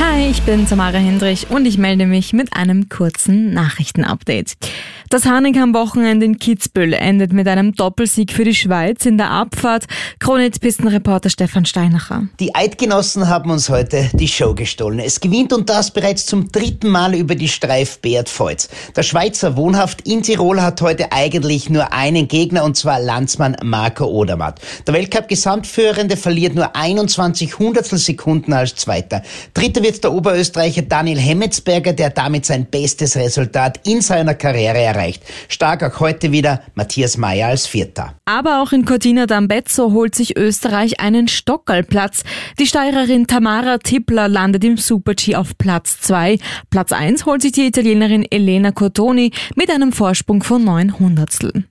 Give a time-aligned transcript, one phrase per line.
[0.00, 4.56] Hi, ich bin Samara Hendrich und ich melde mich mit einem kurzen Nachrichtenupdate.
[5.12, 9.84] Das Hanig-am-Wochenende in Kitzbühel endet mit einem Doppelsieg für die Schweiz in der Abfahrt.
[10.20, 12.28] Kronit-Pistenreporter Stefan Steinacher.
[12.40, 15.00] Die Eidgenossen haben uns heute die Show gestohlen.
[15.00, 18.70] Es gewinnt und das bereits zum dritten Mal über die Streif Beat Feuz.
[18.96, 24.06] Der Schweizer Wohnhaft in Tirol hat heute eigentlich nur einen Gegner und zwar Landsmann Marco
[24.06, 24.62] Odermatt.
[24.86, 29.20] Der Weltcup-Gesamtführende verliert nur 21 Hundertstel Sekunden als Zweiter.
[29.82, 35.24] Wird der Oberösterreicher Daniel Hemmetsberger, der damit sein bestes Resultat in seiner Karriere erreicht.
[35.48, 38.14] Stark auch heute wieder Matthias Mayer als Vierter.
[38.24, 42.22] Aber auch in Cortina d'Ambezzo holt sich Österreich einen Stockerlplatz.
[42.60, 46.38] Die Steirerin Tamara Tippler landet im Super-G auf Platz 2.
[46.70, 51.64] Platz 1 holt sich die Italienerin Elena Cotoni mit einem Vorsprung von 9 Hundertstel.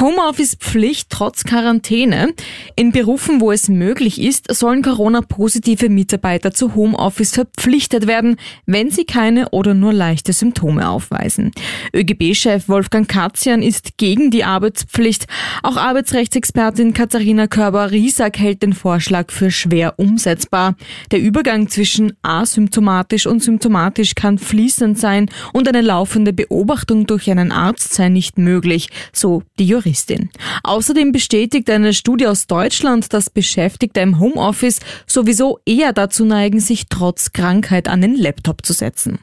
[0.00, 2.32] Homeoffice-Pflicht trotz Quarantäne.
[2.76, 9.04] In Berufen, wo es möglich ist, sollen Corona-positive Mitarbeiter zu Homeoffice verpflichtet werden, wenn sie
[9.04, 11.50] keine oder nur leichte Symptome aufweisen.
[11.92, 15.26] ÖGB-Chef Wolfgang Katzian ist gegen die Arbeitspflicht.
[15.64, 20.76] Auch Arbeitsrechtsexpertin Katharina Körber-Riesack hält den Vorschlag für schwer umsetzbar.
[21.10, 27.50] Der Übergang zwischen asymptomatisch und symptomatisch kann fließend sein und eine laufende Beobachtung durch einen
[27.50, 29.87] Arzt sei nicht möglich, so die Juristin.
[29.88, 30.30] Juristin.
[30.62, 36.86] Außerdem bestätigt eine Studie aus Deutschland, dass Beschäftigte im Homeoffice sowieso eher dazu neigen, sich
[36.88, 39.18] trotz Krankheit an den Laptop zu setzen.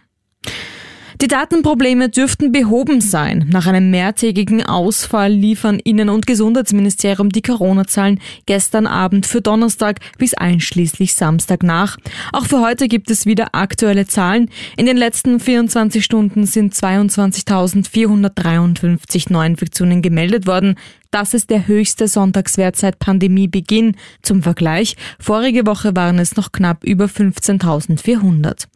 [1.26, 3.50] Die Datenprobleme dürften behoben sein.
[3.52, 10.36] Nach einem mehrtägigen Ausfall liefern Innen- und Gesundheitsministerium die Corona-Zahlen gestern Abend für Donnerstag bis
[10.36, 11.98] einschließlich Samstag nach.
[12.31, 14.52] Auch für heute gibt es wieder aktuelle Zahlen.
[14.78, 20.76] In den letzten 24 Stunden sind 22.453 Neuinfektionen gemeldet worden.
[21.09, 23.96] Das ist der höchste Sonntagswert seit Pandemiebeginn.
[24.22, 28.68] Zum Vergleich, vorige Woche waren es noch knapp über 15.400.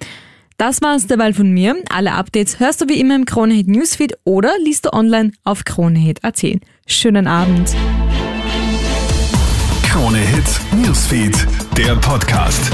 [0.60, 1.74] Das war's derweil von mir.
[1.90, 6.46] Alle Updates hörst du wie immer im Kronehit Newsfeed oder liest du online auf kronehit.at.
[6.86, 7.74] Schönen Abend.
[9.84, 12.74] Kronehit Newsfeed, der Podcast.